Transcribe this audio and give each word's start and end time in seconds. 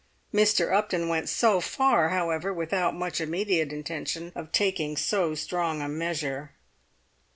Mr. 0.33 0.73
Upton 0.73 1.09
went 1.09 1.29
so 1.29 1.59
far, 1.61 2.09
however, 2.09 2.51
without 2.51 2.95
much 2.95 3.21
immediate 3.21 3.71
intention 3.71 4.31
of 4.33 4.51
taking 4.51 4.97
so 4.97 5.35
strong 5.35 5.79
a 5.79 5.87
measure. 5.87 6.53